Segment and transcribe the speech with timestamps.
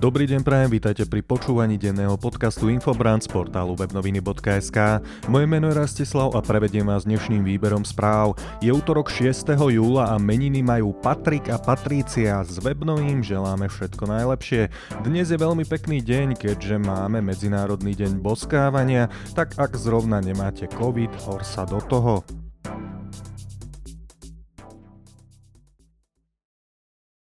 [0.00, 5.04] Dobrý deň prajem, vítajte pri počúvaní denného podcastu Infobrand z portálu webnoviny.sk.
[5.28, 8.32] Moje meno je Rastislav a prevediem vás dnešným výberom správ.
[8.64, 9.52] Je útorok 6.
[9.60, 12.40] júla a meniny majú Patrik a Patrícia.
[12.48, 14.72] S webnovým želáme všetko najlepšie.
[15.04, 21.12] Dnes je veľmi pekný deň, keďže máme Medzinárodný deň boskávania, tak ak zrovna nemáte COVID,
[21.28, 22.39] hor sa do toho.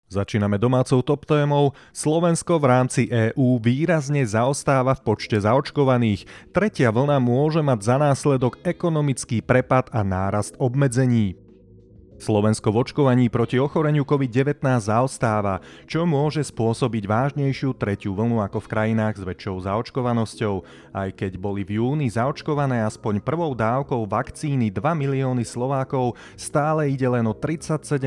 [0.08, 1.76] Začíname domácou top témou.
[1.92, 6.24] Slovensko v rámci EÚ výrazne zaostáva v počte zaočkovaných.
[6.56, 11.47] Tretia vlna môže mať za následok ekonomický prepad a nárast obmedzení.
[12.18, 18.68] Slovensko v očkovaní proti ochoreniu COVID-19 zaostáva, čo môže spôsobiť vážnejšiu tretiu vlnu ako v
[18.74, 20.56] krajinách s väčšou zaočkovanosťou.
[20.98, 27.06] Aj keď boli v júni zaočkované aspoň prvou dávkou vakcíny 2 milióny Slovákov, stále ide
[27.06, 28.02] len o 37%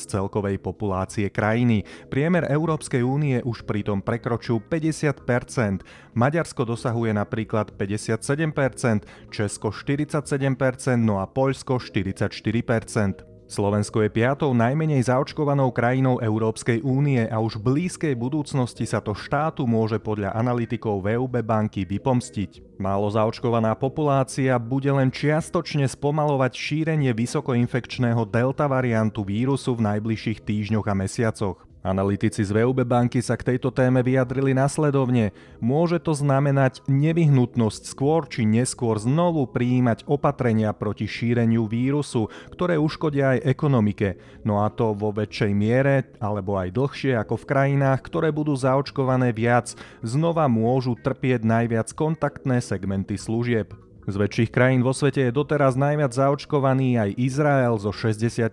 [0.00, 1.84] z celkovej populácie krajiny.
[2.08, 5.84] Priemer Európskej únie už pritom prekročil 50%.
[6.16, 13.33] Maďarsko dosahuje napríklad 57%, Česko 47%, no a Poľsko 44%.
[13.54, 19.14] Slovensko je piatou najmenej zaočkovanou krajinou Európskej únie a už v blízkej budúcnosti sa to
[19.14, 22.74] štátu môže podľa analytikov VUB banky vypomstiť.
[22.82, 30.90] Málo zaočkovaná populácia bude len čiastočne spomalovať šírenie vysokoinfekčného delta variantu vírusu v najbližších týždňoch
[30.90, 31.73] a mesiacoch.
[31.84, 35.36] Analytici z VUB banky sa k tejto téme vyjadrili nasledovne.
[35.60, 43.36] Môže to znamenať nevyhnutnosť skôr či neskôr znovu prijímať opatrenia proti šíreniu vírusu, ktoré uškodia
[43.36, 44.16] aj ekonomike,
[44.48, 49.36] no a to vo väčšej miere alebo aj dlhšie ako v krajinách, ktoré budú zaočkované
[49.36, 53.83] viac, znova môžu trpieť najviac kontaktné segmenty služieb.
[54.04, 58.52] Z väčších krajín vo svete je doteraz najviac zaočkovaný aj Izrael so 64%,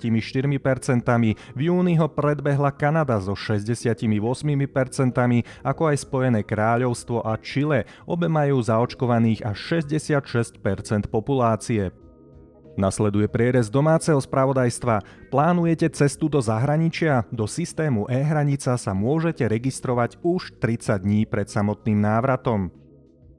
[1.51, 4.07] v júni ho predbehla Kanada so 68%,
[5.59, 11.91] ako aj Spojené kráľovstvo a Čile, obe majú zaočkovaných až 66% populácie.
[12.79, 15.27] Nasleduje prierez domáceho spravodajstva.
[15.27, 17.27] Plánujete cestu do zahraničia?
[17.27, 22.80] Do systému e-hranica sa môžete registrovať už 30 dní pred samotným návratom.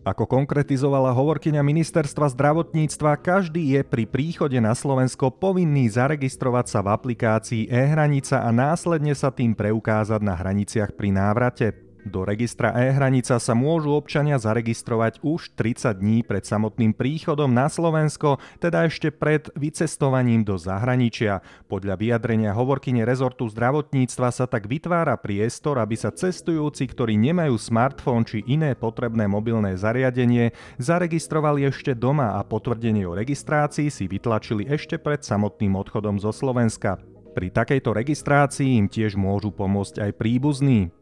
[0.02, 6.90] Ako konkretizovala hovorkyňa ministerstva zdravotníctva, každý je pri príchode na Slovensko povinný zaregistrovať sa v
[6.90, 11.81] aplikácii e-hranica a následne sa tým preukázať na hraniciach pri návrate.
[12.02, 18.42] Do registra e-hranica sa môžu občania zaregistrovať už 30 dní pred samotným príchodom na Slovensko,
[18.58, 21.46] teda ešte pred vycestovaním do zahraničia.
[21.70, 28.26] Podľa vyjadrenia hovorkyne rezortu zdravotníctva sa tak vytvára priestor, aby sa cestujúci, ktorí nemajú smartfón
[28.26, 30.50] či iné potrebné mobilné zariadenie,
[30.82, 36.98] zaregistrovali ešte doma a potvrdenie o registrácii si vytlačili ešte pred samotným odchodom zo Slovenska.
[37.32, 40.92] Pri takejto registrácii im tiež môžu pomôcť aj príbuzní.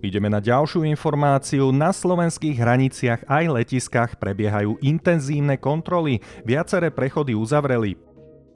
[0.00, 1.68] Ideme na ďalšiu informáciu.
[1.76, 6.24] Na slovenských hraniciach aj letiskách prebiehajú intenzívne kontroly.
[6.40, 8.00] Viaceré prechody uzavreli.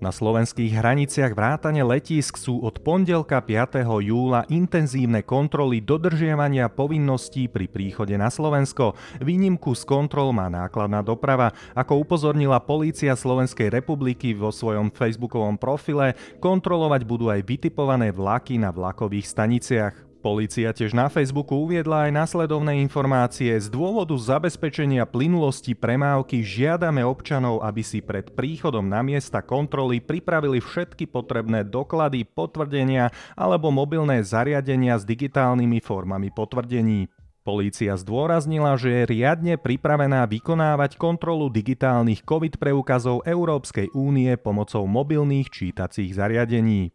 [0.01, 3.85] Na slovenských hraniciach vrátane letísk sú od pondelka 5.
[4.05, 8.97] júla intenzívne kontroly dodržiavania povinností pri príchode na Slovensko.
[9.21, 11.53] Výnimku z kontrol má nákladná doprava.
[11.77, 18.73] Ako upozornila polícia Slovenskej republiky vo svojom facebookovom profile, kontrolovať budú aj vytipované vlaky na
[18.73, 20.14] vlakových staniciach.
[20.25, 23.53] Polícia tiež na Facebooku uviedla aj nasledovné informácie.
[23.61, 30.65] Z dôvodu zabezpečenia plynulosti premávky žiadame občanov, aby si pred príchodom na miesta kontroly pripravili
[30.65, 37.13] všetky potrebné doklady, potvrdenia alebo mobilné zariadenia s digitálnymi formami potvrdení.
[37.45, 45.53] Polícia zdôraznila, že je riadne pripravená vykonávať kontrolu digitálnych COVID preukazov Európskej únie pomocou mobilných
[45.53, 46.94] čítacích zariadení.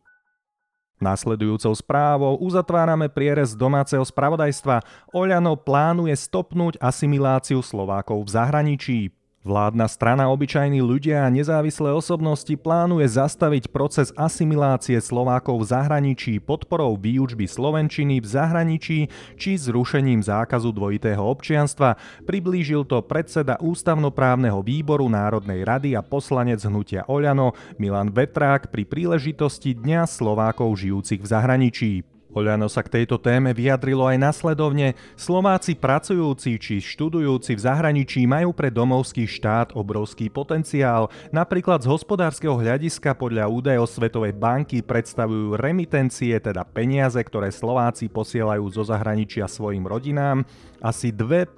[0.99, 4.83] Nasledujúcou správou uzatvárame prierez domáceho spravodajstva.
[5.15, 8.99] Oľano plánuje stopnúť asimiláciu Slovákov v zahraničí.
[9.39, 16.99] Vládna strana Obyčajní ľudia a nezávislé osobnosti plánuje zastaviť proces asimilácie Slovákov v zahraničí podporou
[16.99, 18.99] výučby slovenčiny v zahraničí
[19.39, 21.95] či zrušením zákazu dvojitého občianstva,
[22.27, 29.71] priblížil to predseda Ústavnoprávneho výboru Národnej rady a poslanec hnutia Oľano Milan Vetrák pri príležitosti
[29.71, 32.18] Dňa Slovákov žijúcich v zahraničí.
[32.29, 34.93] Oľano sa k tejto téme vyjadrilo aj nasledovne.
[35.17, 41.09] Slováci pracujúci či študujúci v zahraničí majú pre domovský štát obrovský potenciál.
[41.33, 48.61] Napríklad z hospodárskeho hľadiska podľa údajov Svetovej banky predstavujú remitencie, teda peniaze, ktoré Slováci posielajú
[48.69, 50.45] zo zahraničia svojim rodinám,
[50.85, 51.49] asi 2%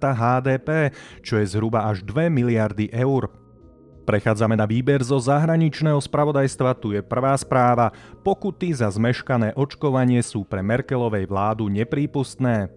[0.00, 3.43] HDP, čo je zhruba až 2 miliardy eur.
[4.04, 7.88] Prechádzame na výber zo zahraničného spravodajstva, tu je prvá správa.
[8.20, 12.68] Pokuty za zmeškané očkovanie sú pre Merkelovej vládu neprípustné.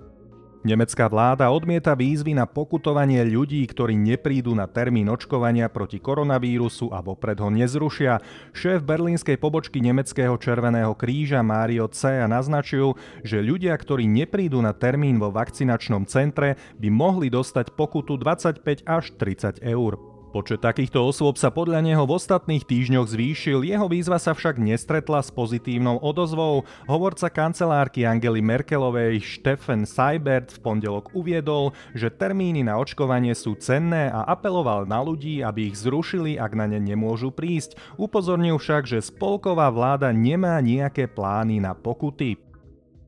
[0.67, 7.03] Nemecká vláda odmieta výzvy na pokutovanie ľudí, ktorí neprídu na termín očkovania proti koronavírusu a
[7.03, 8.19] vopred ho nezrušia.
[8.51, 12.23] Šéf berlínskej pobočky Nemeckého Červeného kríža Mario C.
[12.27, 18.87] naznačil, že ľudia, ktorí neprídu na termín vo vakcinačnom centre, by mohli dostať pokutu 25
[18.87, 20.16] až 30 eur.
[20.27, 25.23] Počet takýchto osôb sa podľa neho v ostatných týždňoch zvýšil, jeho výzva sa však nestretla
[25.23, 26.67] s pozitívnou odozvou.
[26.83, 34.11] Hovorca kancelárky Angely Merkelovej Stefan Seibert v pondelok uviedol, že termíny na očkovanie sú cenné
[34.11, 37.79] a apeloval na ľudí, aby ich zrušili, ak na ne nemôžu prísť.
[37.95, 42.46] Upozornil však, že spolková vláda nemá nejaké plány na pokuty.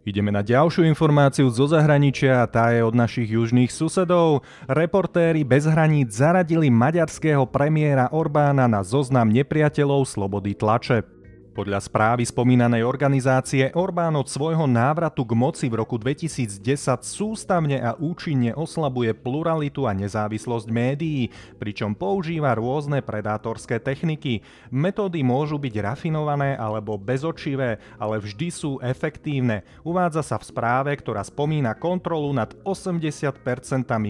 [0.10, 4.42] Ideme na ďalšiu informáciu zo zahraničia a tá je od našich južných susedov.
[4.66, 11.19] Reportéri bez hraníc zaradili maďarského premiéra Orbána na zoznam nepriateľov slobody tlače.
[11.50, 16.62] Podľa správy spomínanej organizácie Orbán od svojho návratu k moci v roku 2010
[17.02, 24.46] sústavne a účinne oslabuje pluralitu a nezávislosť médií, pričom používa rôzne predátorské techniky.
[24.70, 29.66] Metódy môžu byť rafinované alebo bezočivé, ale vždy sú efektívne.
[29.82, 33.34] Uvádza sa v správe, ktorá spomína kontrolu nad 80%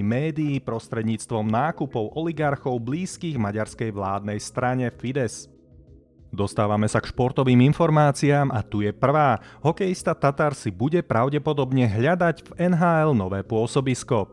[0.04, 5.59] médií prostredníctvom nákupov oligarchov blízkych maďarskej vládnej strane Fides.
[6.30, 9.42] Dostávame sa k športovým informáciám a tu je prvá.
[9.66, 14.30] Hokejista Tatar si bude pravdepodobne hľadať v NHL nové pôsobisko.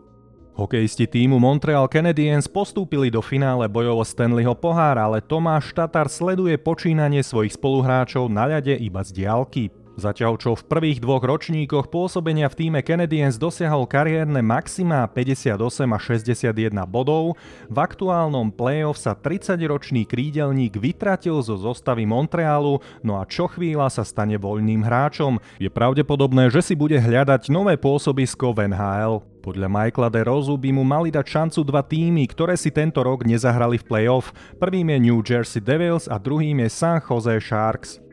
[0.57, 6.57] Hokejisti týmu Montreal Canadiens postúpili do finále bojov o Stanleyho pohár, ale Tomáš Tatar sleduje
[6.57, 9.69] počínanie svojich spoluhráčov na ľade iba z diálky.
[9.97, 15.57] Zatiaľ čo v prvých dvoch ročníkoch pôsobenia v týme Canadiens dosiahol kariérne maxima 58
[15.89, 17.41] a 61 bodov,
[17.73, 24.05] v aktuálnom playoff sa 30-ročný krídelník vytratil zo zostavy Montrealu, no a čo chvíľa sa
[24.05, 25.41] stane voľným hráčom.
[25.57, 29.25] Je pravdepodobné, že si bude hľadať nové pôsobisko v NHL.
[29.41, 33.25] Podľa Michaela de Rozu by mu mali dať šancu dva týmy, ktoré si tento rok
[33.25, 34.35] nezahrali v playoff.
[34.61, 38.06] Prvým je New Jersey Devils a druhým je San Jose Sharks.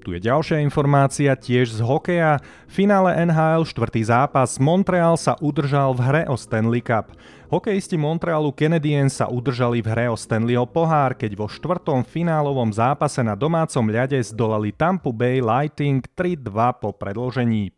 [0.00, 2.40] Tu je ďalšia informácia tiež z hokeja.
[2.64, 4.00] V finále NHL 4.
[4.00, 7.12] zápas Montreal sa udržal v hre o Stanley Cup.
[7.52, 13.20] Hokejisti Montrealu Canadiens sa udržali v hre o Stanleyho pohár, keď vo štvrtom finálovom zápase
[13.20, 16.48] na domácom ľade zdolali Tampa Bay Lighting 3-2
[16.80, 17.76] po predložení.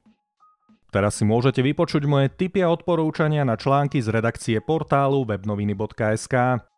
[0.92, 6.68] Teraz si môžete vypočuť moje tipy a odporúčania na články z redakcie portálu webnoviny.sk.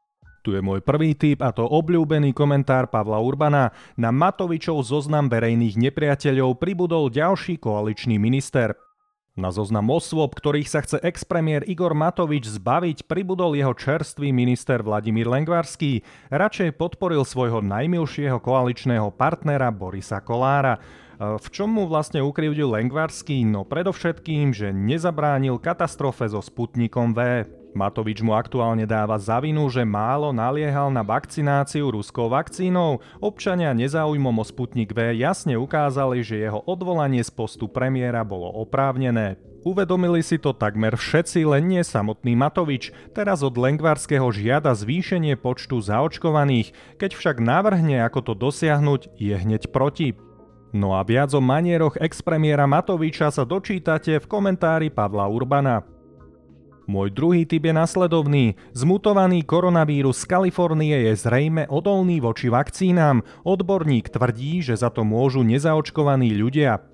[0.44, 3.73] Tu je môj prvý tip a to obľúbený komentár Pavla Urbana.
[3.96, 8.76] Na Matovičov zoznam verejných nepriateľov pribudol ďalší koaličný minister.
[9.41, 15.32] Na zoznam osôb, ktorých sa chce expremiér Igor Matovič zbaviť, pribudol jeho čerstvý minister Vladimír
[15.32, 16.05] Lengvarský.
[16.29, 20.76] Radšej podporil svojho najmilšieho koaličného partnera Borisa Kolára.
[21.17, 23.49] V čom mu vlastne ukrivdil Lengvarský?
[23.49, 27.49] No predovšetkým, že nezabránil katastrofe so Sputnikom V.
[27.75, 33.03] Matovič mu aktuálne dáva za vinu, že málo naliehal na vakcináciu ruskou vakcínou.
[33.19, 39.37] Občania nezáujmom o Sputnik V jasne ukázali, že jeho odvolanie z postu premiéra bolo oprávnené.
[39.65, 42.93] Uvedomili si to takmer všetci, len nie samotný Matovič.
[43.17, 47.00] Teraz od Lengvarského žiada zvýšenie počtu zaočkovaných.
[47.00, 50.15] Keď však navrhne, ako to dosiahnuť, je hneď proti.
[50.75, 55.94] No a viac o manieroch expremiéra Matoviča sa dočítate v komentári Pavla Urbana.
[56.84, 58.60] Môj druhý typ je nasledovný.
[58.76, 63.24] Zmutovaný koronavírus z Kalifornie je zrejme odolný voči vakcínám.
[63.41, 66.84] Odborník tvrdí, že za to môžu nezaočkovaní ľudia.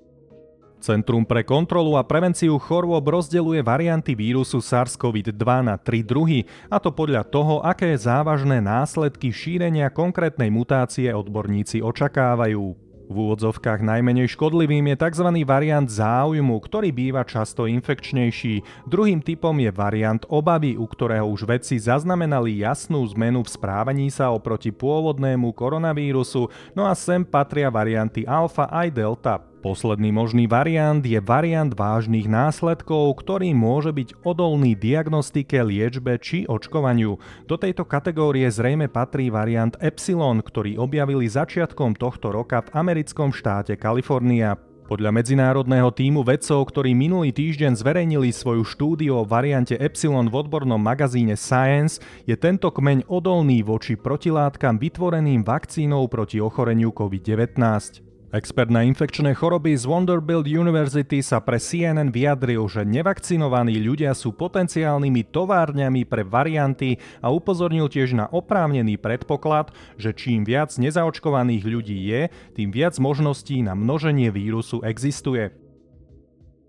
[0.81, 6.89] Centrum pre kontrolu a prevenciu chorôb rozdeľuje varianty vírusu SARS-CoV-2 na tri druhy, a to
[6.89, 12.90] podľa toho, aké závažné následky šírenia konkrétnej mutácie odborníci očakávajú.
[13.11, 15.27] V úvodzovkách najmenej škodlivým je tzv.
[15.43, 18.87] variant záujmu, ktorý býva často infekčnejší.
[18.87, 24.31] Druhým typom je variant obavy, u ktorého už vedci zaznamenali jasnú zmenu v správaní sa
[24.31, 29.50] oproti pôvodnému koronavírusu, no a sem patria varianty alfa aj delta.
[29.61, 37.21] Posledný možný variant je variant vážnych následkov, ktorý môže byť odolný diagnostike, liečbe či očkovaniu.
[37.45, 43.77] Do tejto kategórie zrejme patrí variant Epsilon, ktorý objavili začiatkom tohto roka v americkom štáte
[43.77, 44.57] Kalifornia.
[44.89, 50.81] Podľa medzinárodného týmu vedcov, ktorí minulý týždeň zverejnili svoju štúdiu o variante Epsilon v odbornom
[50.81, 58.10] magazíne Science, je tento kmeň odolný voči protilátkam vytvoreným vakcínou proti ochoreniu COVID-19.
[58.31, 64.31] Expert na infekčné choroby z Vanderbilt University sa pre CNN vyjadril, že nevakcinovaní ľudia sú
[64.31, 71.99] potenciálnymi továrňami pre varianty a upozornil tiež na oprávnený predpoklad, že čím viac nezaočkovaných ľudí
[72.07, 75.51] je, tým viac možností na množenie vírusu existuje.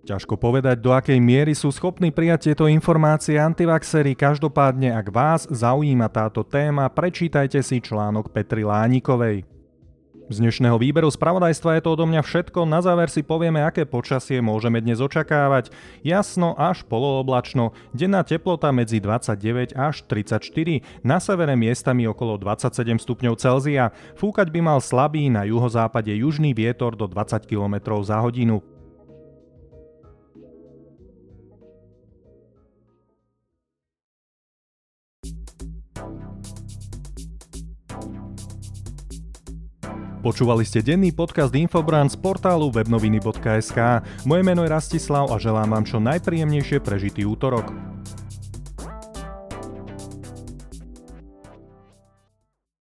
[0.02, 6.11] Ťažko povedať, do akej miery sú schopní prijať tieto informácie antivaxery, každopádne ak vás zaujíma
[6.11, 9.51] táto téma, prečítajte si článok Petri Lánikovej.
[10.32, 14.40] Z dnešného výberu spravodajstva je to odo mňa všetko, na záver si povieme, aké počasie
[14.40, 15.68] môžeme dnes očakávať.
[16.00, 23.36] Jasno až polooblačno, denná teplota medzi 29 až 34, na severe miestami okolo 27 stupňov
[23.36, 28.64] Celzia, fúkať by mal slabý na juhozápade južný vietor do 20 km za hodinu.
[40.22, 44.06] Počúvali ste denný podcast Infobrand z portálu webnoviny.sk.
[44.22, 47.91] Moje meno je Rastislav a želám vám čo najpríjemnejšie prežitý útorok.